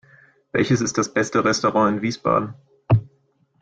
[0.51, 2.55] Welches ist das beste Restaurant in Wiesbaden?